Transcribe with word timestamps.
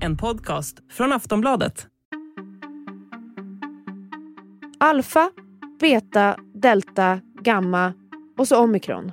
En 0.00 0.16
podcast 0.16 0.78
från 0.90 1.12
Aftonbladet. 1.12 1.86
Alfa, 4.80 5.30
beta, 5.80 6.36
delta, 6.54 7.20
gamma 7.40 7.92
och 8.38 8.48
så 8.48 8.58
omikron. 8.58 9.12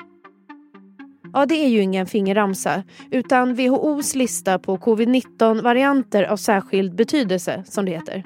Ja, 1.33 1.45
det 1.45 1.55
är 1.55 1.67
ju 1.67 1.81
ingen 1.81 2.05
fingerramsa 2.05 2.83
utan 3.11 3.55
WHOs 3.55 4.15
lista 4.15 4.59
på 4.59 4.77
covid-19-varianter 4.77 6.23
av 6.23 6.37
särskild 6.37 6.95
betydelse, 6.95 7.63
som 7.67 7.85
det 7.85 7.91
heter. 7.91 8.23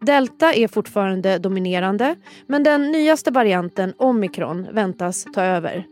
Delta 0.00 0.52
är 0.52 0.68
fortfarande 0.68 1.38
dominerande 1.38 2.16
men 2.46 2.62
den 2.62 2.92
nyaste 2.92 3.30
varianten, 3.30 3.94
omikron, 3.98 4.68
väntas 4.72 5.26
ta 5.34 5.42
över. 5.42 5.86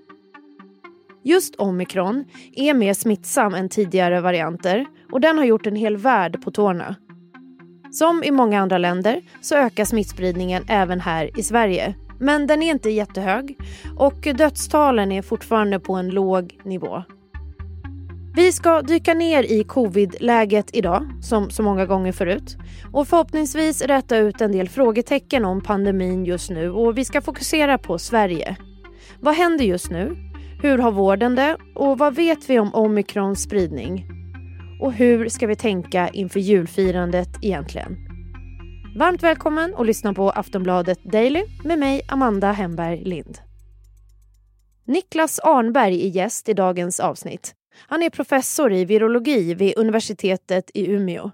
Just 1.23 1.57
omikron 1.57 2.25
är 2.53 2.75
mer 2.75 2.95
smittsam 2.95 3.55
än 3.55 3.69
tidigare 3.69 4.21
varianter 4.21 4.87
och 5.13 5.21
den 5.21 5.39
har 5.39 5.45
gjort 5.45 5.67
en 5.67 5.77
hel 5.77 5.97
värld 5.97 6.43
på 6.45 6.51
tårna. 6.51 6.97
Som 7.91 8.25
i 8.25 8.31
många 8.31 8.61
andra 8.61 8.79
länder 8.79 9.23
så 9.41 9.55
ökar 9.55 9.85
smittspridningen 9.85 10.65
även 10.69 11.01
här 11.01 11.39
i 11.39 11.43
Sverige. 11.43 11.95
Men 12.19 12.47
den 12.47 12.63
är 12.63 12.71
inte 12.71 12.91
jättehög 12.91 13.57
och 13.97 14.29
dödstalen 14.35 15.13
är 15.13 15.23
fortfarande 15.23 15.81
på 15.81 15.95
en 15.95 16.11
låg 16.11 16.59
nivå. 16.65 17.03
Vi 18.37 18.53
ska 18.53 18.83
dyka 18.83 19.15
ner 19.15 19.43
i 19.43 19.65
covid-läget 19.65 20.71
idag, 20.73 21.11
som 21.23 21.51
så 21.51 21.63
många 21.63 21.87
gånger 21.87 22.13
förut. 22.13 22.57
Och 22.93 23.09
förhoppningsvis 23.09 23.83
rätta 23.83 24.17
ut 24.17 24.41
en 24.41 24.53
del 24.53 24.69
frågetecken 24.69 25.45
om 25.45 25.61
pandemin 25.61 26.25
just 26.25 26.51
nu 26.51 26.71
och 26.71 26.99
vi 26.99 27.05
ska 27.05 27.21
fokusera 27.21 27.79
på 27.79 27.99
Sverige. 27.99 28.57
Vad 29.21 29.35
händer 29.35 29.65
just 29.65 29.91
nu? 29.91 30.30
Hur 30.63 30.79
har 30.79 30.93
vården 30.93 31.35
det? 31.35 31.57
Och 31.75 31.99
vad 31.99 32.15
vet 32.15 32.51
vi 32.51 32.59
om 32.59 32.75
omikrons 32.75 33.43
spridning? 33.43 34.07
Och 34.81 34.93
hur 34.93 35.29
ska 35.29 35.47
vi 35.47 35.57
tänka 35.57 36.09
inför 36.09 36.41
julfirandet 36.41 37.29
egentligen? 37.43 37.97
Varmt 38.99 39.23
välkommen 39.23 39.75
att 39.75 39.87
lyssna 39.87 40.15
på 40.15 40.31
Aftonbladet 40.31 41.05
Daily 41.05 41.45
med 41.65 41.79
mig 41.79 42.03
Amanda 42.09 42.53
Hemberg 42.53 43.05
Lind. 43.05 43.39
Niklas 44.85 45.39
Arnberg 45.39 46.07
är 46.07 46.09
gäst 46.09 46.49
i 46.49 46.55
dagens 46.55 47.01
avsnitt. 47.01 47.55
Han 47.87 48.03
är 48.03 48.11
professor 48.11 48.73
i 48.73 48.85
virologi 48.85 49.55
vid 49.55 49.79
universitetet 49.79 50.71
i 50.75 50.91
Umeå. 50.91 51.31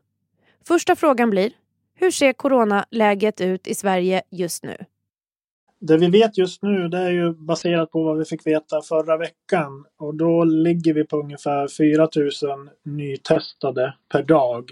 Första 0.67 0.97
frågan 0.97 1.31
blir, 1.31 1.53
hur 1.95 2.11
ser 2.11 2.33
coronaläget 2.33 3.41
ut 3.41 3.67
i 3.67 3.75
Sverige 3.75 4.23
just 4.31 4.65
nu? 4.65 4.77
Det 5.81 5.97
vi 5.97 6.11
vet 6.11 6.39
just 6.39 6.63
nu 6.63 6.89
det 6.89 6.99
är 6.99 7.11
ju 7.11 7.33
baserat 7.33 7.91
på 7.91 8.03
vad 8.03 8.19
vi 8.19 8.25
fick 8.25 8.47
veta 8.47 8.83
förra 8.83 9.17
veckan 9.17 9.85
och 9.99 10.15
då 10.15 10.45
ligger 10.45 10.95
vi 10.95 11.05
på 11.05 11.17
ungefär 11.17 11.69
4 11.69 12.09
000 12.57 12.69
nytestade 12.83 13.95
per 14.13 14.23
dag. 14.23 14.71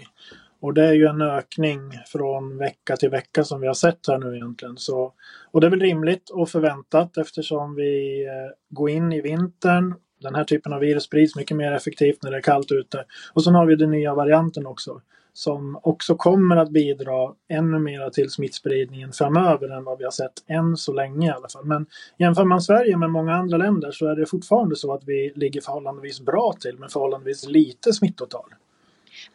Och 0.59 0.73
det 0.73 0.85
är 0.85 0.93
ju 0.93 1.05
en 1.05 1.21
ökning 1.21 1.79
från 2.07 2.57
vecka 2.57 2.97
till 2.97 3.09
vecka 3.09 3.43
som 3.43 3.61
vi 3.61 3.67
har 3.67 3.73
sett 3.73 4.07
här 4.07 4.17
nu 4.17 4.35
egentligen. 4.35 4.77
Så, 4.77 5.13
och 5.51 5.61
det 5.61 5.67
är 5.67 5.71
väl 5.71 5.79
rimligt 5.79 6.29
och 6.29 6.49
förväntat 6.49 7.17
eftersom 7.17 7.75
vi 7.75 8.25
eh, 8.25 8.75
går 8.75 8.89
in 8.89 9.11
i 9.11 9.21
vintern. 9.21 9.93
Den 10.21 10.35
här 10.35 10.43
typen 10.43 10.73
av 10.73 10.79
virus 10.79 11.03
sprids 11.03 11.35
mycket 11.35 11.57
mer 11.57 11.71
effektivt 11.71 12.23
när 12.23 12.31
det 12.31 12.37
är 12.37 12.41
kallt 12.41 12.71
ute. 12.71 13.05
Och 13.33 13.43
sen 13.43 13.55
har 13.55 13.65
vi 13.65 13.75
den 13.75 13.91
nya 13.91 14.15
varianten 14.15 14.65
också 14.65 15.01
som 15.37 15.79
också 15.83 16.15
kommer 16.15 16.57
att 16.57 16.69
bidra 16.69 17.33
ännu 17.49 17.79
mer 17.79 18.09
till 18.09 18.29
smittspridningen 18.29 19.11
framöver 19.11 19.69
än 19.69 19.83
vad 19.83 19.97
vi 19.97 20.03
har 20.03 20.11
sett 20.11 20.43
än 20.47 20.77
så 20.77 20.93
länge 20.93 21.27
i 21.27 21.31
alla 21.31 21.49
fall. 21.49 21.65
Men 21.65 21.85
jämför 22.17 22.43
man 22.43 22.61
Sverige 22.61 22.97
med 22.97 23.09
många 23.09 23.33
andra 23.33 23.57
länder 23.57 23.91
så 23.91 24.07
är 24.07 24.15
det 24.15 24.25
fortfarande 24.25 24.75
så 24.75 24.93
att 24.93 25.03
vi 25.05 25.31
ligger 25.35 25.61
förhållandevis 25.61 26.19
bra 26.19 26.53
till 26.59 26.79
med 26.79 26.91
förhållandevis 26.91 27.47
lite 27.47 27.93
smittotal. 27.93 28.49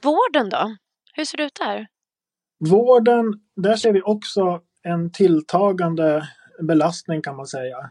Vården 0.02 0.48
då? 0.48 0.76
Hur 1.14 1.24
ser 1.24 1.36
det 1.36 1.44
ut 1.44 1.58
där? 1.60 1.86
Vården, 2.70 3.40
där 3.56 3.76
ser 3.76 3.92
vi 3.92 4.02
också 4.02 4.60
en 4.82 5.12
tilltagande 5.12 6.28
belastning 6.62 7.22
kan 7.22 7.36
man 7.36 7.46
säga 7.46 7.90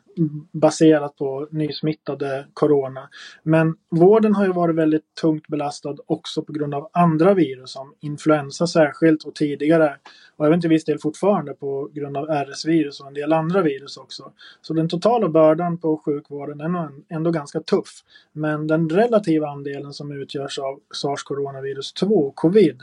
baserat 0.51 1.15
på 1.15 1.47
nysmittade 1.51 2.45
corona. 2.53 3.09
Men 3.43 3.75
vården 3.89 4.35
har 4.35 4.45
ju 4.45 4.51
varit 4.51 4.75
väldigt 4.75 5.15
tungt 5.21 5.47
belastad 5.47 5.95
också 6.05 6.41
på 6.41 6.53
grund 6.53 6.73
av 6.73 6.89
andra 6.93 7.33
virus 7.33 7.71
som 7.71 7.93
influensa 7.99 8.67
särskilt 8.67 9.23
och 9.23 9.35
tidigare 9.35 9.97
och 10.39 10.45
även 10.45 10.61
till 10.61 10.69
viss 10.69 10.85
del 10.85 10.99
fortfarande 10.99 11.53
på 11.53 11.89
grund 11.93 12.17
av 12.17 12.25
RS-virus 12.25 12.99
och 12.99 13.07
en 13.07 13.13
del 13.13 13.33
andra 13.33 13.61
virus 13.61 13.97
också. 13.97 14.31
Så 14.61 14.73
den 14.73 14.89
totala 14.89 15.29
bördan 15.29 15.77
på 15.77 15.97
sjukvården 15.97 16.61
är 16.61 16.89
ändå 17.09 17.31
ganska 17.31 17.59
tuff. 17.59 18.03
Men 18.31 18.67
den 18.67 18.89
relativa 18.89 19.47
andelen 19.47 19.93
som 19.93 20.11
utgörs 20.11 20.59
av 20.59 20.79
sars 20.93 21.23
coronavirus 21.23 21.93
2, 21.93 22.31
covid, 22.35 22.81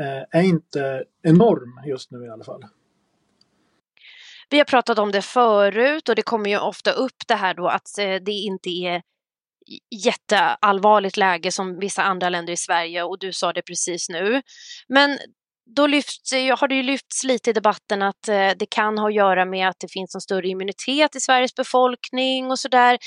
eh, 0.00 0.38
är 0.40 0.42
inte 0.42 1.04
enorm 1.22 1.80
just 1.86 2.10
nu 2.10 2.24
i 2.24 2.28
alla 2.28 2.44
fall. 2.44 2.64
Vi 4.50 4.58
har 4.58 4.64
pratat 4.64 4.98
om 4.98 5.12
det 5.12 5.22
förut 5.22 6.08
och 6.08 6.14
det 6.14 6.22
kommer 6.22 6.50
ju 6.50 6.58
ofta 6.58 6.92
upp 6.92 7.22
det 7.28 7.34
här 7.34 7.54
då 7.54 7.68
att 7.68 7.98
eh, 7.98 8.14
det 8.14 8.32
inte 8.32 8.70
är 8.70 9.02
jätteallvarligt 10.04 11.16
läge 11.16 11.52
som 11.52 11.78
vissa 11.78 12.02
andra 12.02 12.28
länder 12.28 12.52
i 12.52 12.56
Sverige 12.56 13.02
och 13.02 13.18
du 13.18 13.32
sa 13.32 13.52
det 13.52 13.62
precis 13.62 14.08
nu. 14.08 14.42
Men 14.88 15.18
då 15.76 15.86
lyfts, 15.86 16.32
eh, 16.32 16.58
har 16.58 16.68
det 16.68 16.74
ju 16.74 16.82
lyfts 16.82 17.24
lite 17.24 17.50
i 17.50 17.52
debatten 17.52 18.02
att 18.02 18.28
eh, 18.28 18.50
det 18.58 18.66
kan 18.70 18.98
ha 18.98 19.08
att 19.08 19.14
göra 19.14 19.44
med 19.44 19.68
att 19.68 19.76
det 19.80 19.88
finns 19.92 20.14
en 20.14 20.20
större 20.20 20.48
immunitet 20.48 21.16
i 21.16 21.20
Sveriges 21.20 21.54
befolkning 21.54 22.50
och 22.50 22.58
sådär. 22.58 22.98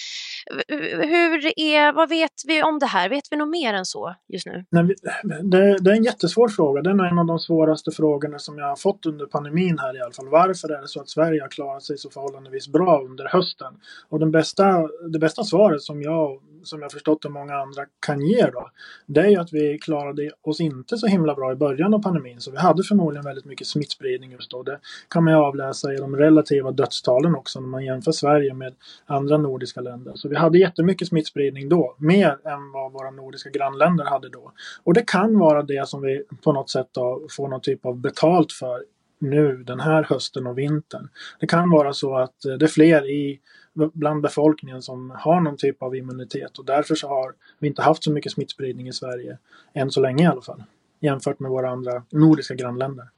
Hur 1.07 1.59
är, 1.59 1.93
vad 1.93 2.09
vet 2.09 2.31
vi 2.47 2.63
om 2.63 2.79
det 2.79 2.85
här? 2.85 3.09
Vet 3.09 3.23
vi 3.31 3.37
något 3.37 3.49
mer 3.49 3.73
än 3.73 3.85
så 3.85 4.15
just 4.27 4.45
nu? 4.45 4.65
Nej, 4.69 4.95
det, 5.43 5.77
det, 5.77 5.91
är 5.91 5.95
en 5.95 6.03
jättesvår 6.03 6.49
fråga. 6.49 6.81
Det 6.81 6.89
är 6.89 7.05
en 7.05 7.19
av 7.19 7.25
de 7.25 7.39
svåraste 7.39 7.91
frågorna 7.91 8.39
som 8.39 8.57
jag 8.57 8.65
har 8.65 8.75
fått 8.75 9.05
under 9.05 9.25
pandemin 9.25 9.79
här 9.79 9.97
i 9.97 10.01
alla 10.01 10.13
fall. 10.13 10.29
Varför 10.29 10.69
är 10.69 10.81
det 10.81 10.87
så 10.87 11.01
att 11.01 11.09
Sverige 11.09 11.41
har 11.41 11.49
klarat 11.49 11.83
sig 11.83 11.97
så 11.97 12.09
förhållandevis 12.09 12.67
bra 12.67 13.01
under 13.01 13.25
hösten? 13.27 13.73
Och 14.09 14.19
den 14.19 14.31
bästa, 14.31 14.87
det 15.11 15.19
bästa 15.19 15.43
svaret 15.43 15.81
som 15.81 16.01
jag 16.01 16.41
som 16.63 16.81
jag 16.81 16.91
förstått 16.91 17.25
att 17.25 17.31
många 17.31 17.55
andra 17.55 17.85
kan 18.05 18.21
ge 18.21 18.45
då, 18.45 18.69
det 19.05 19.19
är 19.19 19.29
ju 19.29 19.37
att 19.37 19.53
vi 19.53 19.79
klarade 19.79 20.31
oss 20.41 20.59
inte 20.61 20.97
så 20.97 21.07
himla 21.07 21.35
bra 21.35 21.51
i 21.51 21.55
början 21.55 21.93
av 21.93 22.01
pandemin. 22.01 22.41
Så 22.41 22.51
vi 22.51 22.57
hade 22.57 22.83
förmodligen 22.83 23.25
väldigt 23.25 23.45
mycket 23.45 23.67
smittspridning 23.67 24.31
just 24.31 24.51
då. 24.51 24.63
Det 24.63 24.79
kan 25.09 25.23
man 25.23 25.33
ju 25.33 25.39
avläsa 25.39 25.93
i 25.93 25.97
de 25.97 26.15
relativa 26.15 26.71
dödstalen 26.71 27.35
också 27.35 27.59
när 27.59 27.67
man 27.67 27.85
jämför 27.85 28.11
Sverige 28.11 28.53
med 28.53 28.73
andra 29.05 29.37
nordiska 29.37 29.81
länder. 29.81 30.13
Så 30.15 30.29
vi 30.29 30.35
hade 30.35 30.57
jättemycket 30.57 31.07
smittspridning 31.07 31.69
då, 31.69 31.95
mer 31.97 32.37
än 32.47 32.71
vad 32.73 32.91
våra 32.91 33.11
nordiska 33.11 33.49
grannländer 33.49 34.05
hade 34.05 34.29
då. 34.29 34.51
Och 34.83 34.93
det 34.93 35.03
kan 35.07 35.39
vara 35.39 35.63
det 35.63 35.87
som 35.87 36.01
vi 36.01 36.23
på 36.43 36.53
något 36.53 36.69
sätt 36.69 36.87
då 36.91 37.21
får 37.29 37.47
någon 37.47 37.61
typ 37.61 37.85
av 37.85 37.97
betalt 37.97 38.51
för 38.51 38.83
nu 39.21 39.63
den 39.63 39.79
här 39.79 40.03
hösten 40.03 40.47
och 40.47 40.57
vintern. 40.57 41.09
Det 41.39 41.47
kan 41.47 41.69
vara 41.69 41.93
så 41.93 42.17
att 42.17 42.45
eh, 42.45 42.53
det 42.53 42.65
är 42.65 42.67
fler 42.67 43.09
i 43.09 43.39
bland 43.73 44.21
befolkningen 44.21 44.81
som 44.81 45.11
har 45.19 45.41
någon 45.41 45.57
typ 45.57 45.81
av 45.81 45.95
immunitet 45.95 46.57
och 46.57 46.65
därför 46.65 46.95
så 46.95 47.07
har 47.07 47.33
vi 47.59 47.67
inte 47.67 47.81
haft 47.81 48.03
så 48.03 48.11
mycket 48.11 48.31
smittspridning 48.31 48.87
i 48.87 48.93
Sverige 48.93 49.37
än 49.73 49.91
så 49.91 50.01
länge 50.01 50.23
i 50.23 50.27
alla 50.27 50.41
fall 50.41 50.63
jämfört 50.99 51.39
med 51.39 51.51
våra 51.51 51.69
andra 51.69 52.03
nordiska 52.09 52.55
grannländer. 52.55 53.09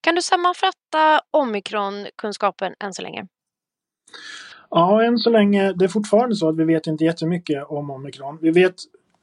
Kan 0.00 0.14
du 0.14 0.22
sammanfatta 0.22 1.20
omikronkunskapen 1.30 2.74
än 2.80 2.94
så 2.94 3.02
länge? 3.02 3.26
Ja, 4.70 5.04
än 5.04 5.18
så 5.18 5.30
länge. 5.30 5.72
Det 5.72 5.84
är 5.84 5.88
fortfarande 5.88 6.36
så 6.36 6.48
att 6.48 6.56
vi 6.56 6.64
vet 6.64 6.86
inte 6.86 7.04
jättemycket 7.04 7.64
om 7.66 7.90
omikron. 7.90 8.38
Vi 8.42 8.50
vet 8.50 8.74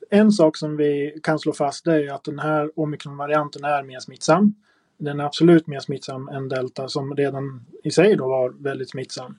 en 0.10 0.32
sak 0.32 0.58
som 0.58 0.78
vi 0.78 1.20
kan 1.24 1.40
slå 1.40 1.54
fast 1.54 1.86
det 1.86 1.96
är 1.96 2.14
att 2.14 2.24
den 2.24 2.40
här 2.40 2.80
omikronvarianten 2.80 3.64
är 3.64 3.84
mer 3.84 4.00
smittsam. 4.00 4.56
Den 4.98 5.20
är 5.20 5.24
absolut 5.24 5.68
mer 5.68 5.80
smittsam 5.80 6.28
än 6.28 6.50
delta 6.50 6.88
som 6.88 7.16
redan 7.16 7.66
i 7.84 7.92
sig 7.92 8.16
då 8.16 8.28
var 8.28 8.50
väldigt 8.50 8.90
smittsam. 8.90 9.38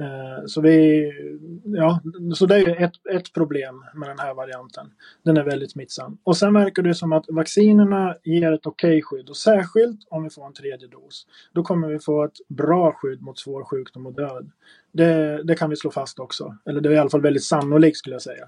Eh, 0.00 0.46
så, 0.46 0.60
vi, 0.60 1.12
ja, 1.64 2.00
så 2.34 2.46
det 2.46 2.56
är 2.56 2.84
ett, 2.84 3.06
ett 3.12 3.32
problem 3.32 3.84
med 3.94 4.08
den 4.08 4.18
här 4.18 4.34
varianten. 4.34 4.90
Den 5.22 5.36
är 5.36 5.44
väldigt 5.44 5.70
smittsam. 5.70 6.18
Och 6.24 6.36
sen 6.36 6.54
verkar 6.54 6.82
det 6.82 6.94
som 6.94 7.12
att 7.12 7.24
vaccinerna 7.28 8.16
ger 8.24 8.52
ett 8.52 8.66
okej 8.66 8.88
okay 8.88 9.02
skydd 9.02 9.28
och 9.28 9.36
särskilt 9.36 10.00
om 10.10 10.22
vi 10.22 10.30
får 10.30 10.46
en 10.46 10.52
tredje 10.52 10.88
dos. 10.88 11.26
Då 11.52 11.62
kommer 11.62 11.88
vi 11.88 11.98
få 11.98 12.24
ett 12.24 12.48
bra 12.48 12.92
skydd 12.92 13.22
mot 13.22 13.38
svår 13.38 13.64
sjukdom 13.64 14.06
och 14.06 14.14
död. 14.14 14.50
Det, 14.92 15.42
det 15.42 15.54
kan 15.54 15.70
vi 15.70 15.76
slå 15.76 15.90
fast 15.90 16.18
också. 16.18 16.56
Eller 16.64 16.80
det 16.80 16.88
är 16.88 16.92
i 16.92 16.98
alla 16.98 17.10
fall 17.10 17.22
väldigt 17.22 17.44
sannolikt 17.44 17.96
skulle 17.96 18.14
jag 18.14 18.22
säga. 18.22 18.44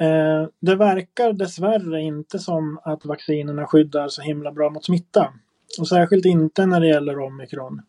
Eh, 0.00 0.48
det 0.60 0.76
verkar 0.76 1.32
dessvärre 1.32 2.00
inte 2.00 2.38
som 2.38 2.80
att 2.84 3.04
vaccinerna 3.04 3.66
skyddar 3.66 4.08
så 4.08 4.22
himla 4.22 4.52
bra 4.52 4.70
mot 4.70 4.84
smitta. 4.84 5.32
Och 5.78 5.88
särskilt 5.88 6.24
inte 6.24 6.66
när 6.66 6.80
det 6.80 6.88
gäller 6.88 7.18
omikron. 7.18 7.82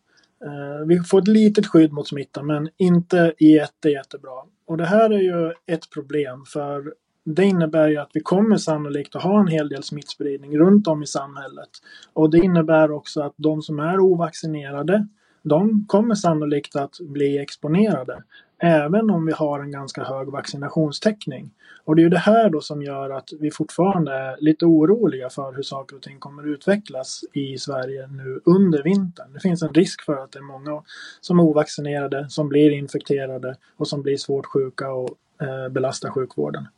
Eh, 0.44 0.86
vi 0.86 1.00
får 1.00 1.18
ett 1.18 1.28
litet 1.28 1.66
skydd 1.66 1.92
mot 1.92 2.08
smitta 2.08 2.42
men 2.42 2.68
inte 2.76 3.34
jätte, 3.38 3.88
jättebra. 3.88 4.42
Och 4.66 4.76
det 4.76 4.86
här 4.86 5.10
är 5.10 5.18
ju 5.18 5.52
ett 5.66 5.90
problem 5.90 6.44
för 6.46 6.94
det 7.24 7.44
innebär 7.44 7.88
ju 7.88 7.96
att 7.96 8.10
vi 8.14 8.20
kommer 8.20 8.56
sannolikt 8.56 9.16
att 9.16 9.22
ha 9.22 9.40
en 9.40 9.48
hel 9.48 9.68
del 9.68 9.82
smittspridning 9.82 10.58
runt 10.58 10.88
om 10.88 11.02
i 11.02 11.06
samhället. 11.06 11.68
Och 12.12 12.30
det 12.30 12.38
innebär 12.38 12.90
också 12.90 13.20
att 13.20 13.34
de 13.36 13.62
som 13.62 13.78
är 13.78 14.00
ovaccinerade, 14.00 15.08
de 15.44 15.84
kommer 15.88 16.14
sannolikt 16.14 16.76
att 16.76 16.98
bli 17.00 17.38
exponerade. 17.38 18.22
Även 18.58 19.10
om 19.10 19.26
vi 19.26 19.32
har 19.32 19.60
en 19.60 19.70
ganska 19.70 20.04
hög 20.04 20.28
vaccinationstäckning. 20.28 21.50
Och 21.84 21.96
det 21.96 22.02
är 22.02 22.04
ju 22.04 22.10
det 22.10 22.18
här 22.18 22.50
då 22.50 22.60
som 22.60 22.82
gör 22.82 23.10
att 23.10 23.28
vi 23.40 23.50
fortfarande 23.50 24.12
är 24.12 24.36
lite 24.40 24.66
oroliga 24.66 25.30
för 25.30 25.52
hur 25.52 25.62
saker 25.62 25.96
och 25.96 26.02
ting 26.02 26.18
kommer 26.18 26.46
utvecklas 26.46 27.24
i 27.32 27.58
Sverige 27.58 28.06
nu 28.06 28.40
under 28.44 28.82
vintern. 28.82 29.32
Det 29.32 29.40
finns 29.40 29.62
en 29.62 29.74
risk 29.74 30.02
för 30.02 30.16
att 30.16 30.32
det 30.32 30.38
är 30.38 30.42
många 30.42 30.82
som 31.20 31.38
är 31.38 31.42
ovaccinerade, 31.42 32.30
som 32.30 32.48
blir 32.48 32.70
infekterade 32.70 33.56
och 33.76 33.88
som 33.88 34.02
blir 34.02 34.16
svårt 34.16 34.46
sjuka 34.46 34.92
och 34.92 35.10
eh, 35.42 35.68
belastar 35.68 36.10
sjukvården. 36.10 36.68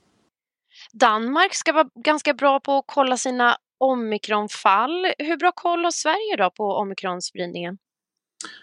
Danmark 0.92 1.54
ska 1.54 1.72
vara 1.72 1.88
ganska 1.94 2.34
bra 2.34 2.60
på 2.60 2.72
att 2.72 2.84
kolla 2.86 3.16
sina 3.16 3.56
omikronfall. 3.78 5.06
Hur 5.18 5.36
bra 5.36 5.52
koll 5.54 5.84
har 5.84 5.90
Sverige 5.90 6.36
då 6.38 6.50
på 6.50 6.64
omikronspridningen? 6.64 7.78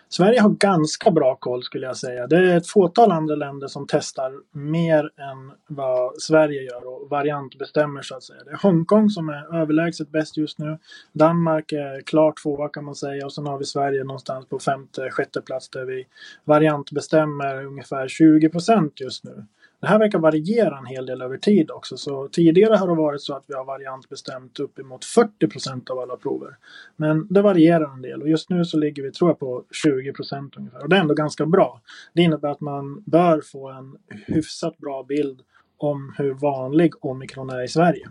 Sverige 0.09 0.41
har 0.41 0.49
ganska 0.49 1.11
bra 1.11 1.35
koll 1.35 1.63
skulle 1.63 1.85
jag 1.85 1.97
säga. 1.97 2.27
Det 2.27 2.37
är 2.37 2.57
ett 2.57 2.67
fåtal 2.67 3.11
andra 3.11 3.35
länder 3.35 3.67
som 3.67 3.85
testar 3.87 4.33
mer 4.51 5.03
än 5.03 5.51
vad 5.67 6.21
Sverige 6.21 6.61
gör 6.61 6.87
och 6.87 7.09
variantbestämmer 7.09 8.01
så 8.01 8.15
att 8.15 8.23
säga. 8.23 8.43
Det 8.43 8.51
är 8.51 8.57
Hongkong 8.57 9.09
som 9.09 9.29
är 9.29 9.61
överlägset 9.61 10.09
bäst 10.09 10.37
just 10.37 10.59
nu. 10.59 10.77
Danmark 11.13 11.71
är 11.71 12.01
klart 12.01 12.41
tvåa 12.43 12.69
kan 12.69 12.85
man 12.85 12.95
säga 12.95 13.25
och 13.25 13.33
sen 13.33 13.47
har 13.47 13.57
vi 13.57 13.65
Sverige 13.65 14.03
någonstans 14.03 14.45
på 14.45 14.59
femte, 14.59 15.09
sjätte 15.11 15.41
plats 15.41 15.69
där 15.69 15.85
vi 15.85 16.07
variantbestämmer 16.45 17.65
ungefär 17.65 18.07
20 18.07 18.49
procent 18.49 18.99
just 19.01 19.23
nu. 19.23 19.45
Det 19.83 19.89
här 19.89 19.99
verkar 19.99 20.19
variera 20.19 20.77
en 20.77 20.85
hel 20.85 21.05
del 21.05 21.21
över 21.21 21.37
tid 21.37 21.71
också. 21.71 21.97
Så 21.97 22.27
tidigare 22.27 22.75
har 22.75 22.87
det 22.87 22.95
varit 22.95 23.21
så 23.21 23.35
att 23.35 23.43
vi 23.47 23.53
har 23.53 23.65
variantbestämt 23.65 24.59
uppemot 24.59 25.05
40 25.05 25.47
procent 25.47 25.89
av 25.89 25.99
alla 25.99 26.17
prover. 26.17 26.57
Men 26.95 27.27
det 27.29 27.41
varierar 27.41 27.93
en 27.93 28.01
del 28.01 28.21
och 28.21 28.29
just 28.29 28.49
nu 28.49 28.65
så 28.65 28.77
ligger 28.77 29.03
vi 29.03 29.11
tror 29.11 29.29
jag 29.29 29.39
på 29.39 29.63
20 29.83 30.13
procent 30.13 30.57
ungefär. 30.57 30.83
Och 30.83 30.89
det 30.89 30.95
är 30.95 30.99
ändå 30.99 31.13
ganska 31.13 31.45
bra. 31.45 31.81
Det 32.13 32.21
innebär 32.21 32.49
att 32.49 32.61
man 32.61 33.03
bör 33.05 33.41
få 33.41 33.69
en 33.69 33.97
hyfsat 34.27 34.77
bra 34.77 35.03
bild 35.03 35.41
om 35.77 36.15
hur 36.17 36.33
vanlig 36.33 37.05
omikron 37.05 37.49
är 37.49 37.63
i 37.63 37.67
Sverige. 37.67 38.09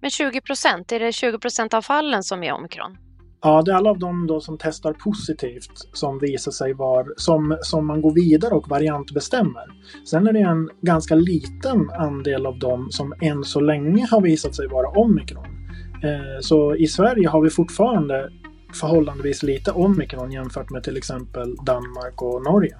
Men 0.00 0.10
20 0.10 0.40
procent, 0.40 0.92
är 0.92 1.00
det 1.00 1.12
20 1.12 1.38
procent 1.38 1.74
av 1.74 1.82
fallen 1.82 2.22
som 2.22 2.42
är 2.42 2.52
omikron? 2.52 2.98
Ja, 3.42 3.62
det 3.62 3.72
är 3.72 3.76
alla 3.76 3.90
av 3.90 3.98
dem 3.98 4.26
då 4.26 4.40
som 4.40 4.58
testar 4.58 4.92
positivt 4.92 5.88
som 5.92 6.18
visar 6.18 6.52
sig 6.52 6.72
vara 6.72 7.06
som, 7.16 7.58
som 7.60 7.86
man 7.86 8.02
går 8.02 8.14
vidare 8.14 8.54
och 8.54 8.68
variantbestämmer. 8.68 9.64
Sen 10.10 10.26
är 10.26 10.32
det 10.32 10.40
en 10.40 10.70
ganska 10.80 11.14
liten 11.14 11.90
andel 11.90 12.46
av 12.46 12.58
dem 12.58 12.88
som 12.90 13.14
än 13.20 13.44
så 13.44 13.60
länge 13.60 14.06
har 14.10 14.20
visat 14.20 14.54
sig 14.54 14.66
vara 14.68 14.88
omikron. 14.88 15.46
Eh, 16.04 16.40
så 16.40 16.76
i 16.76 16.86
Sverige 16.86 17.28
har 17.28 17.42
vi 17.42 17.50
fortfarande 17.50 18.30
förhållandevis 18.74 19.42
lite 19.42 19.70
omikron 19.72 20.32
jämfört 20.32 20.70
med 20.70 20.82
till 20.82 20.96
exempel 20.96 21.56
Danmark 21.66 22.22
och 22.22 22.42
Norge. 22.42 22.76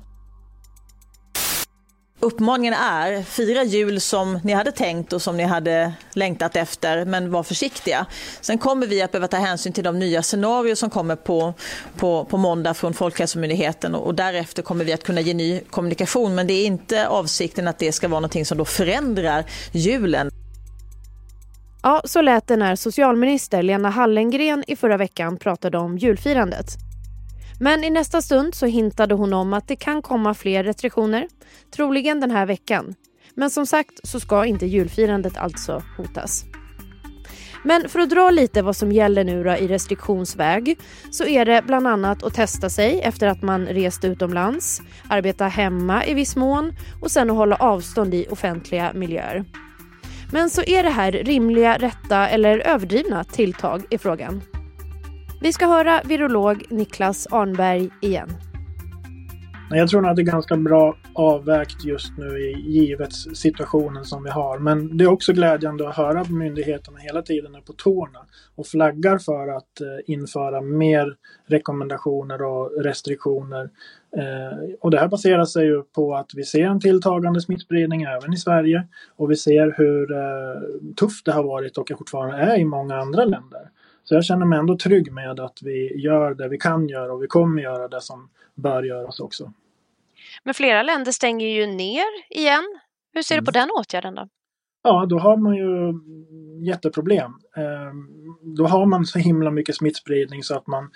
Uppmaningen 2.20 2.74
är, 2.74 3.22
fira 3.22 3.64
jul 3.64 4.00
som 4.00 4.40
ni 4.44 4.52
hade 4.52 4.72
tänkt 4.72 5.12
och 5.12 5.22
som 5.22 5.36
ni 5.36 5.42
hade 5.42 5.92
längtat 6.12 6.56
efter, 6.56 7.04
men 7.04 7.30
var 7.30 7.42
försiktiga. 7.42 8.06
Sen 8.40 8.58
kommer 8.58 8.86
vi 8.86 9.02
att 9.02 9.12
behöva 9.12 9.28
ta 9.28 9.36
hänsyn 9.36 9.72
till 9.72 9.84
de 9.84 9.98
nya 9.98 10.22
scenarier 10.22 10.74
som 10.74 10.90
kommer 10.90 11.16
på, 11.16 11.54
på, 11.96 12.24
på 12.24 12.36
måndag 12.36 12.74
från 12.74 12.94
Folkhälsomyndigheten 12.94 13.94
och, 13.94 14.06
och 14.06 14.14
därefter 14.14 14.62
kommer 14.62 14.84
vi 14.84 14.92
att 14.92 15.04
kunna 15.04 15.20
ge 15.20 15.34
ny 15.34 15.60
kommunikation. 15.60 16.34
Men 16.34 16.46
det 16.46 16.52
är 16.52 16.66
inte 16.66 17.08
avsikten 17.08 17.68
att 17.68 17.78
det 17.78 17.92
ska 17.92 18.08
vara 18.08 18.20
någonting 18.20 18.46
som 18.46 18.58
då 18.58 18.64
förändrar 18.64 19.44
julen. 19.72 20.30
Ja, 21.82 22.02
så 22.04 22.22
lät 22.22 22.46
det 22.46 22.56
när 22.56 22.76
socialminister 22.76 23.62
Lena 23.62 23.90
Hallengren 23.90 24.64
i 24.66 24.76
förra 24.76 24.96
veckan 24.96 25.36
pratade 25.36 25.78
om 25.78 25.98
julfirandet. 25.98 26.87
Men 27.60 27.84
i 27.84 27.90
nästa 27.90 28.22
stund 28.22 28.54
så 28.54 28.66
hintade 28.66 29.14
hon 29.14 29.32
om 29.32 29.52
att 29.52 29.68
det 29.68 29.76
kan 29.76 30.02
komma 30.02 30.34
fler 30.34 30.64
restriktioner, 30.64 31.28
troligen 31.70 32.20
den 32.20 32.30
här 32.30 32.46
veckan. 32.46 32.94
Men 33.34 33.50
som 33.50 33.66
sagt 33.66 34.00
så 34.02 34.20
ska 34.20 34.44
inte 34.44 34.66
julfirandet 34.66 35.36
alltså 35.36 35.82
hotas. 35.96 36.44
Men 37.64 37.88
för 37.88 38.00
att 38.00 38.10
dra 38.10 38.30
lite 38.30 38.62
vad 38.62 38.76
som 38.76 38.92
gäller 38.92 39.24
nu 39.24 39.44
då 39.44 39.50
i 39.50 39.68
restriktionsväg 39.68 40.78
så 41.10 41.24
är 41.26 41.44
det 41.44 41.62
bland 41.66 41.86
annat 41.86 42.22
att 42.22 42.34
testa 42.34 42.70
sig 42.70 43.00
efter 43.00 43.26
att 43.26 43.42
man 43.42 43.66
rest 43.66 44.04
utomlands, 44.04 44.82
arbeta 45.08 45.46
hemma 45.46 46.06
i 46.06 46.14
viss 46.14 46.36
mån 46.36 46.72
och 47.02 47.10
sen 47.10 47.30
att 47.30 47.36
hålla 47.36 47.56
avstånd 47.56 48.14
i 48.14 48.26
offentliga 48.30 48.92
miljöer. 48.94 49.44
Men 50.32 50.50
så 50.50 50.62
är 50.62 50.82
det 50.82 50.90
här 50.90 51.12
rimliga, 51.12 51.76
rätta 51.78 52.28
eller 52.28 52.58
överdrivna 52.58 53.24
tilltag 53.24 53.84
i 53.90 53.98
frågan? 53.98 54.42
Vi 55.40 55.52
ska 55.52 55.66
höra 55.66 56.02
virolog 56.04 56.64
Niklas 56.68 57.26
Arnberg 57.30 57.90
igen. 58.00 58.28
Jag 59.70 59.88
tror 59.88 60.08
att 60.08 60.16
det 60.16 60.22
är 60.22 60.24
ganska 60.24 60.56
bra 60.56 60.96
avvägt 61.12 61.84
just 61.84 62.18
nu 62.18 62.38
i 62.38 62.60
givet 62.60 63.12
situationen 63.12 64.04
som 64.04 64.24
vi 64.24 64.30
har. 64.30 64.58
Men 64.58 64.96
det 64.96 65.04
är 65.04 65.08
också 65.08 65.32
glädjande 65.32 65.88
att 65.88 65.96
höra 65.96 66.20
att 66.20 66.30
myndigheterna 66.30 66.98
hela 66.98 67.22
tiden 67.22 67.54
är 67.54 67.60
på 67.60 67.72
tårna 67.72 68.18
och 68.54 68.66
flaggar 68.66 69.18
för 69.18 69.56
att 69.56 69.80
eh, 69.80 69.86
införa 70.14 70.60
mer 70.60 71.16
rekommendationer 71.46 72.42
och 72.42 72.84
restriktioner. 72.84 73.70
Eh, 74.16 74.76
och 74.80 74.90
det 74.90 74.98
här 74.98 75.08
baserar 75.08 75.44
sig 75.44 75.66
ju 75.66 75.82
på 75.82 76.14
att 76.14 76.30
vi 76.34 76.44
ser 76.44 76.64
en 76.64 76.80
tilltagande 76.80 77.40
smittspridning 77.40 78.02
även 78.02 78.32
i 78.32 78.36
Sverige 78.36 78.86
och 79.16 79.30
vi 79.30 79.36
ser 79.36 79.74
hur 79.76 80.12
eh, 80.12 80.94
tufft 80.96 81.24
det 81.24 81.32
har 81.32 81.44
varit 81.44 81.78
och 81.78 81.88
fortfarande 81.98 82.36
är 82.36 82.58
i 82.58 82.64
många 82.64 82.96
andra 82.96 83.24
länder. 83.24 83.70
Så 84.08 84.14
jag 84.14 84.24
känner 84.24 84.46
mig 84.46 84.58
ändå 84.58 84.76
trygg 84.76 85.12
med 85.12 85.40
att 85.40 85.58
vi 85.62 86.00
gör 86.00 86.34
det 86.34 86.48
vi 86.48 86.58
kan 86.58 86.88
göra 86.88 87.12
och 87.12 87.22
vi 87.22 87.26
kommer 87.26 87.62
göra 87.62 87.88
det 87.88 88.00
som 88.00 88.28
bör 88.54 88.82
göras 88.82 89.20
också. 89.20 89.52
Men 90.42 90.54
flera 90.54 90.82
länder 90.82 91.12
stänger 91.12 91.46
ju 91.46 91.66
ner 91.66 92.04
igen. 92.30 92.64
Hur 93.12 93.22
ser 93.22 93.40
du 93.40 93.44
på 93.44 93.50
mm. 93.50 93.60
den 93.60 93.70
åtgärden 93.80 94.14
då? 94.14 94.28
Ja, 94.82 95.06
då 95.06 95.18
har 95.18 95.36
man 95.36 95.54
ju 95.54 95.94
jätteproblem. 96.66 97.32
Ehm, 97.56 98.08
då 98.56 98.66
har 98.66 98.86
man 98.86 99.06
så 99.06 99.18
himla 99.18 99.50
mycket 99.50 99.76
smittspridning 99.76 100.42
så 100.42 100.56
att 100.56 100.66
man 100.66 100.90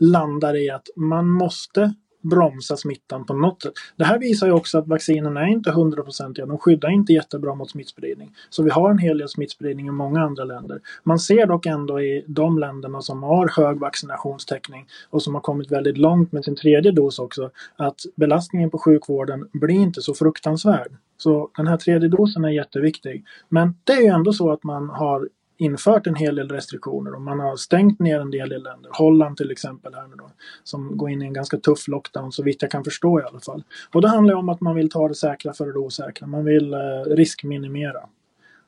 landar 0.00 0.56
i 0.56 0.70
att 0.70 0.88
man 0.96 1.30
måste 1.30 1.94
bromsa 2.24 2.76
smittan 2.76 3.26
på 3.26 3.34
något 3.34 3.62
sätt. 3.62 3.72
Det 3.96 4.04
här 4.04 4.18
visar 4.18 4.46
ju 4.46 4.52
också 4.52 4.78
att 4.78 4.88
vaccinen 4.88 5.36
är 5.36 5.46
inte 5.46 5.70
hundraprocentiga. 5.70 6.46
De 6.46 6.58
skyddar 6.58 6.90
inte 6.90 7.12
jättebra 7.12 7.54
mot 7.54 7.70
smittspridning. 7.70 8.30
Så 8.50 8.62
vi 8.62 8.70
har 8.70 8.90
en 8.90 8.98
hel 8.98 9.18
del 9.18 9.28
smittspridning 9.28 9.88
i 9.88 9.90
många 9.90 10.20
andra 10.20 10.44
länder. 10.44 10.80
Man 11.02 11.18
ser 11.18 11.46
dock 11.46 11.66
ändå 11.66 12.00
i 12.00 12.24
de 12.26 12.58
länderna 12.58 13.02
som 13.02 13.22
har 13.22 13.48
hög 13.48 13.78
vaccinationstäckning 13.78 14.86
och 15.10 15.22
som 15.22 15.34
har 15.34 15.40
kommit 15.40 15.72
väldigt 15.72 15.98
långt 15.98 16.32
med 16.32 16.44
sin 16.44 16.56
tredje 16.56 16.92
dos 16.92 17.18
också 17.18 17.50
att 17.76 18.00
belastningen 18.16 18.70
på 18.70 18.78
sjukvården 18.78 19.48
blir 19.52 19.74
inte 19.74 20.02
så 20.02 20.14
fruktansvärd. 20.14 20.92
Så 21.16 21.50
den 21.56 21.66
här 21.66 21.76
tredje 21.76 22.08
dosen 22.08 22.44
är 22.44 22.48
jätteviktig. 22.48 23.24
Men 23.48 23.74
det 23.84 23.92
är 23.92 24.00
ju 24.00 24.06
ändå 24.06 24.32
så 24.32 24.52
att 24.52 24.64
man 24.64 24.90
har 24.90 25.28
infört 25.56 26.06
en 26.06 26.14
hel 26.14 26.34
del 26.34 26.48
restriktioner 26.48 27.14
och 27.14 27.22
man 27.22 27.40
har 27.40 27.56
stängt 27.56 27.98
ner 27.98 28.20
en 28.20 28.30
del 28.30 28.48
länder. 28.48 28.90
Holland 28.92 29.36
till 29.36 29.50
exempel 29.50 29.94
här 29.94 30.06
nu 30.06 30.14
då, 30.16 30.30
som 30.62 30.96
går 30.96 31.10
in 31.10 31.22
i 31.22 31.24
en 31.24 31.32
ganska 31.32 31.56
tuff 31.56 31.88
lockdown 31.88 32.32
så 32.32 32.42
vitt 32.42 32.62
jag 32.62 32.70
kan 32.70 32.84
förstå 32.84 33.20
i 33.20 33.22
alla 33.22 33.40
fall. 33.40 33.64
Och 33.92 34.02
det 34.02 34.08
handlar 34.08 34.34
om 34.34 34.48
att 34.48 34.60
man 34.60 34.74
vill 34.74 34.90
ta 34.90 35.08
det 35.08 35.14
säkra 35.14 35.52
för 35.52 35.66
det 35.66 35.78
osäkra. 35.78 36.26
Man 36.26 36.44
vill 36.44 36.74
eh, 36.74 36.78
riskminimera. 37.06 38.00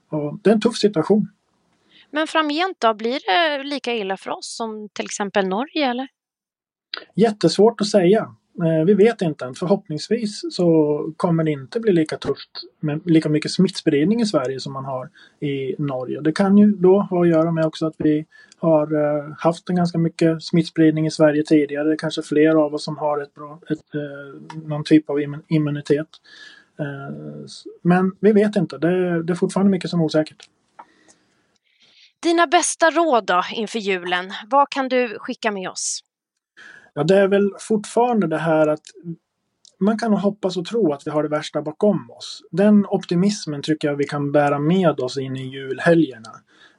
Och 0.09 0.38
det 0.43 0.50
är 0.50 0.55
en 0.55 0.61
tuff 0.61 0.76
situation. 0.76 1.28
Men 2.11 2.26
framgent 2.26 2.81
då, 2.81 2.95
blir 2.95 3.21
det 3.26 3.62
lika 3.62 3.95
illa 3.95 4.16
för 4.16 4.31
oss 4.31 4.57
som 4.57 4.88
till 4.93 5.05
exempel 5.05 5.49
Norge 5.49 5.90
eller? 5.90 6.09
Jättesvårt 7.14 7.81
att 7.81 7.87
säga. 7.87 8.35
Eh, 8.64 8.84
vi 8.86 8.94
vet 8.94 9.22
inte 9.22 9.44
än. 9.44 9.54
Förhoppningsvis 9.54 10.40
så 10.50 10.98
kommer 11.16 11.44
det 11.44 11.50
inte 11.50 11.80
bli 11.80 11.92
lika 11.92 12.16
tufft 12.16 12.50
med 12.80 13.00
lika 13.04 13.28
mycket 13.28 13.50
smittspridning 13.50 14.20
i 14.20 14.26
Sverige 14.26 14.60
som 14.60 14.72
man 14.72 14.84
har 14.84 15.08
i 15.40 15.75
Norge. 15.78 16.20
Det 16.20 16.32
kan 16.32 16.58
ju 16.58 16.72
då 16.72 17.00
ha 17.00 17.22
att 17.22 17.28
göra 17.28 17.52
med 17.52 17.66
också 17.66 17.86
att 17.86 17.94
vi 17.98 18.26
har 18.58 18.94
eh, 18.94 19.34
haft 19.38 19.68
en 19.68 19.76
ganska 19.76 19.98
mycket 19.98 20.42
smittspridning 20.42 21.06
i 21.06 21.10
Sverige 21.10 21.42
tidigare. 21.42 21.84
Det 21.84 21.92
är 21.92 21.98
kanske 21.98 22.22
fler 22.22 22.54
av 22.54 22.75
oss 22.75 22.84
som 22.84 22.98
har 22.98 23.22
ett 23.22 23.34
bra, 23.34 23.60
ett, 23.70 23.94
eh, 23.94 24.58
någon 24.68 24.84
typ 24.84 25.10
av 25.10 25.16
immunitet. 25.48 26.08
Men 27.82 28.16
vi 28.20 28.32
vet 28.32 28.56
inte. 28.56 28.78
Det, 28.78 29.22
det 29.22 29.32
är 29.32 29.34
fortfarande 29.34 29.70
mycket 29.70 29.90
som 29.90 30.00
är 30.00 30.04
osäkert. 30.04 30.48
Dina 32.20 32.46
bästa 32.46 32.90
råd 32.90 33.26
då 33.26 33.42
inför 33.52 33.78
julen? 33.78 34.32
Vad 34.50 34.70
kan 34.70 34.88
du 34.88 35.18
skicka 35.18 35.50
med 35.50 35.70
oss? 35.70 36.05
Ja, 36.98 37.04
det 37.04 37.16
är 37.16 37.28
väl 37.28 37.50
fortfarande 37.58 38.26
det 38.26 38.38
här 38.38 38.66
att 38.66 38.80
man 39.80 39.98
kan 39.98 40.12
hoppas 40.12 40.56
och 40.56 40.64
tro 40.64 40.92
att 40.92 41.06
vi 41.06 41.10
har 41.10 41.22
det 41.22 41.28
värsta 41.28 41.62
bakom 41.62 42.10
oss. 42.10 42.42
Den 42.50 42.86
optimismen 42.86 43.62
tycker 43.62 43.88
jag 43.88 43.96
vi 43.96 44.04
kan 44.04 44.32
bära 44.32 44.58
med 44.58 45.00
oss 45.00 45.18
in 45.18 45.36
i 45.36 45.48
julhelgerna. 45.48 46.30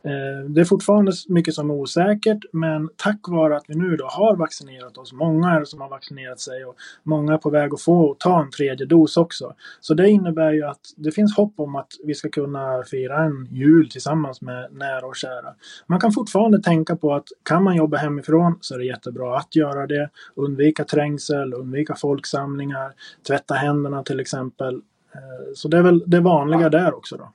Eh, 0.03 0.50
det 0.50 0.62
är 0.62 0.65
fortfarande 0.65 1.12
mycket 1.27 1.53
som 1.53 1.69
är 1.69 1.74
osäkert 1.74 2.46
men 2.51 2.89
tack 2.96 3.19
vare 3.27 3.57
att 3.57 3.63
vi 3.67 3.75
nu 3.75 3.96
då 3.96 4.05
har 4.05 4.36
vaccinerat 4.36 4.98
oss, 4.98 5.13
många 5.13 5.51
är 5.51 5.63
som 5.65 5.81
har 5.81 5.89
vaccinerat 5.89 6.39
sig 6.39 6.65
och 6.65 6.75
många 7.03 7.34
är 7.34 7.38
på 7.38 7.50
väg 7.50 7.74
att 7.74 7.81
få 7.81 8.15
ta 8.19 8.41
en 8.41 8.51
tredje 8.51 8.86
dos 8.86 9.17
också. 9.17 9.53
Så 9.79 9.93
det 9.93 10.10
innebär 10.10 10.51
ju 10.51 10.63
att 10.63 10.81
det 10.96 11.12
finns 11.12 11.38
hopp 11.38 11.53
om 11.57 11.75
att 11.75 11.88
vi 12.03 12.13
ska 12.13 12.29
kunna 12.29 12.84
fira 12.84 13.24
en 13.24 13.48
jul 13.51 13.89
tillsammans 13.89 14.41
med 14.41 14.67
nära 14.72 15.05
och 15.05 15.15
kära. 15.15 15.53
Man 15.88 16.00
kan 16.00 16.12
fortfarande 16.12 16.62
tänka 16.62 16.96
på 16.96 17.13
att 17.13 17.27
kan 17.43 17.63
man 17.63 17.75
jobba 17.75 17.98
hemifrån 17.98 18.57
så 18.62 18.74
är 18.74 18.79
det 18.79 18.86
jättebra 18.86 19.38
att 19.38 19.55
göra 19.55 19.88
det. 19.88 20.10
Undvika 20.36 20.84
trängsel, 20.84 21.53
undvika 21.53 21.96
folksamlingar, 21.96 22.93
tvätta 23.27 23.53
händerna 23.53 24.03
till 24.03 24.19
exempel. 24.19 24.75
Eh, 25.15 25.53
så 25.55 25.67
det 25.67 25.77
är 25.77 25.81
väl 25.81 26.03
det 26.07 26.19
vanliga 26.19 26.69
där 26.69 26.93
också 26.93 27.17
då. 27.17 27.31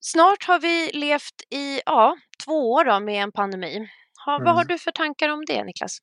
Snart 0.00 0.44
har 0.44 0.60
vi 0.60 0.90
levt 0.98 1.42
i 1.50 1.80
ja, 1.86 2.16
två 2.44 2.72
år 2.72 2.84
då 2.84 3.00
med 3.00 3.22
en 3.22 3.32
pandemi. 3.32 3.88
Ha, 4.26 4.34
mm. 4.34 4.44
Vad 4.44 4.54
har 4.54 4.64
du 4.64 4.78
för 4.78 4.90
tankar 4.90 5.28
om 5.28 5.44
det 5.46 5.64
Niklas? 5.64 5.98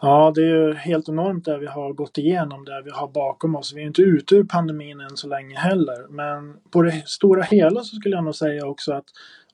Ja, 0.00 0.32
det 0.34 0.40
är 0.40 0.46
ju 0.46 0.74
helt 0.74 1.08
enormt 1.08 1.44
det 1.44 1.58
vi 1.58 1.66
har 1.66 1.92
gått 1.92 2.18
igenom, 2.18 2.64
det 2.64 2.82
vi 2.84 2.90
har 2.90 3.08
bakom 3.08 3.56
oss. 3.56 3.72
Vi 3.74 3.82
är 3.82 3.86
inte 3.86 4.02
ute 4.02 4.34
ur 4.34 4.44
pandemin 4.44 5.00
än 5.00 5.16
så 5.16 5.28
länge 5.28 5.58
heller. 5.58 6.08
Men 6.08 6.56
på 6.70 6.82
det 6.82 7.08
stora 7.08 7.42
hela 7.42 7.80
så 7.80 7.96
skulle 7.96 8.14
jag 8.14 8.24
nog 8.24 8.34
säga 8.34 8.66
också 8.66 8.92
att 8.92 9.04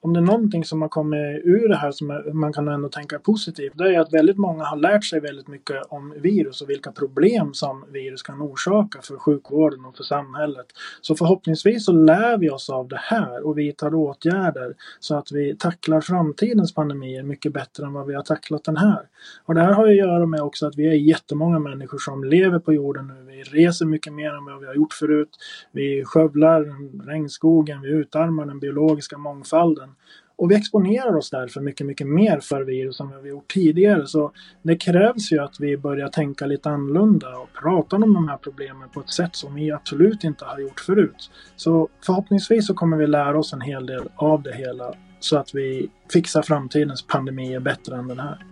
om 0.04 0.12
det 0.12 0.20
är 0.20 0.22
någonting 0.22 0.64
som 0.64 0.82
har 0.82 0.88
kommit 0.88 1.44
ur 1.44 1.68
det 1.68 1.76
här 1.76 1.90
som 1.90 2.22
man 2.32 2.52
kan 2.52 2.68
ändå 2.68 2.88
tänka 2.88 3.18
positivt, 3.18 3.72
det 3.74 3.94
är 3.94 4.00
att 4.00 4.12
väldigt 4.12 4.38
många 4.38 4.64
har 4.64 4.76
lärt 4.76 5.04
sig 5.04 5.20
väldigt 5.20 5.48
mycket 5.48 5.76
om 5.88 6.14
virus 6.16 6.62
och 6.62 6.70
vilka 6.70 6.92
problem 6.92 7.54
som 7.54 7.84
virus 7.92 8.22
kan 8.22 8.42
orsaka 8.42 9.02
för 9.02 9.16
sjukvården 9.16 9.84
och 9.84 9.96
för 9.96 10.04
samhället. 10.04 10.66
Så 11.00 11.14
förhoppningsvis 11.14 11.84
så 11.84 11.92
lär 11.92 12.38
vi 12.38 12.50
oss 12.50 12.70
av 12.70 12.88
det 12.88 13.00
här 13.00 13.46
och 13.46 13.58
vidtar 13.58 13.94
åtgärder 13.94 14.74
så 15.00 15.16
att 15.16 15.32
vi 15.32 15.56
tacklar 15.56 16.00
framtidens 16.00 16.74
pandemier 16.74 17.22
mycket 17.22 17.52
bättre 17.52 17.86
än 17.86 17.92
vad 17.92 18.06
vi 18.06 18.14
har 18.14 18.22
tacklat 18.22 18.64
den 18.64 18.76
här. 18.76 19.02
Och 19.44 19.54
det 19.54 19.60
här 19.60 19.72
har 19.72 19.88
att 19.88 19.96
göra 19.96 20.26
med 20.26 20.40
också 20.40 20.66
att 20.66 20.76
vi 20.76 20.88
är 20.88 20.92
jättemånga 20.92 21.58
människor 21.58 21.98
som 21.98 22.24
lever 22.24 22.58
på 22.58 22.72
jorden 22.72 23.06
nu. 23.06 23.32
Vi 23.32 23.42
reser 23.42 23.86
mycket 23.86 24.12
mer 24.12 24.34
än 24.34 24.44
vad 24.44 24.60
vi 24.60 24.66
har 24.66 24.74
gjort 24.74 24.92
förut. 24.92 25.38
Vi 25.72 26.04
skövlar 26.04 26.60
regnskogen, 27.06 27.80
vi 27.80 27.88
utarmar 27.88 28.46
den 28.46 28.58
biologiska 28.58 29.18
mångfalden. 29.18 29.91
Och 30.36 30.50
vi 30.50 30.54
exponerar 30.54 31.16
oss 31.16 31.30
därför 31.30 31.60
mycket, 31.60 31.86
mycket 31.86 32.06
mer 32.06 32.40
för 32.40 32.62
virus 32.62 33.00
än 33.00 33.10
vad 33.10 33.22
vi 33.22 33.28
gjort 33.28 33.52
tidigare. 33.52 34.06
Så 34.06 34.32
det 34.62 34.76
krävs 34.76 35.32
ju 35.32 35.38
att 35.38 35.60
vi 35.60 35.76
börjar 35.76 36.08
tänka 36.08 36.46
lite 36.46 36.70
annorlunda 36.70 37.36
och 37.36 37.48
prata 37.62 37.96
om 37.96 38.14
de 38.14 38.28
här 38.28 38.36
problemen 38.36 38.88
på 38.88 39.00
ett 39.00 39.12
sätt 39.12 39.36
som 39.36 39.54
vi 39.54 39.72
absolut 39.72 40.24
inte 40.24 40.44
har 40.44 40.58
gjort 40.58 40.80
förut. 40.80 41.30
Så 41.56 41.88
förhoppningsvis 42.06 42.66
så 42.66 42.74
kommer 42.74 42.96
vi 42.96 43.06
lära 43.06 43.38
oss 43.38 43.52
en 43.52 43.60
hel 43.60 43.86
del 43.86 44.08
av 44.16 44.42
det 44.42 44.54
hela 44.54 44.94
så 45.20 45.36
att 45.36 45.54
vi 45.54 45.90
fixar 46.12 46.42
framtidens 46.42 47.02
pandemier 47.02 47.60
bättre 47.60 47.96
än 47.96 48.08
den 48.08 48.20
här. 48.20 48.46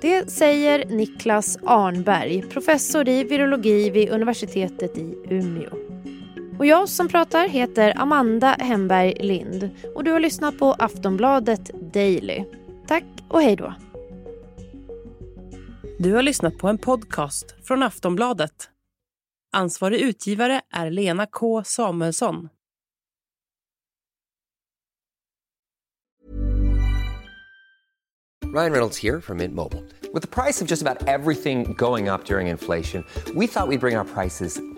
Det 0.00 0.30
säger 0.30 0.84
Niklas 0.86 1.58
Arnberg, 1.64 2.42
professor 2.42 3.08
i 3.08 3.24
virologi 3.24 3.90
vid 3.90 4.10
universitetet 4.10 4.98
i 4.98 5.14
Umeå. 5.30 5.77
Och 6.58 6.66
jag 6.66 6.88
som 6.88 7.08
pratar 7.08 7.48
heter 7.48 7.92
Amanda 7.96 8.56
Hemberg 8.58 9.14
Lind 9.20 9.70
och 9.94 10.04
du 10.04 10.10
har 10.10 10.20
lyssnat 10.20 10.58
på 10.58 10.72
Aftonbladet 10.72 11.70
Daily. 11.92 12.44
Tack 12.86 13.04
och 13.28 13.42
hej 13.42 13.56
då. 13.56 13.74
Du 15.98 16.12
har 16.12 16.22
lyssnat 16.22 16.58
på 16.58 16.68
en 16.68 16.78
podcast 16.78 17.54
från 17.66 17.82
Aftonbladet. 17.82 18.70
Ansvarig 19.52 20.00
utgivare 20.00 20.60
är 20.70 20.90
Lena 20.90 21.26
K 21.26 21.64
Samuelsson. 21.64 22.48
Ryan 28.54 28.72
Reynolds 28.72 29.02
här 29.02 29.20
från 29.20 29.36
Mint 29.36 29.54
Mobile. 29.54 29.82
Med 30.12 30.30
priset 30.30 30.68
på 30.68 30.72
nästan 30.72 30.96
allt 31.08 31.42
som 31.42 31.64
går 31.74 32.14
upp 32.14 32.30
under 32.30 32.40
inflationen, 32.40 33.04
trodde 33.24 33.40
vi 33.40 33.46
att 33.46 33.68
vi 33.68 33.78
skulle 33.78 33.78
bring 33.78 33.96
våra 33.96 34.04
priser 34.04 34.77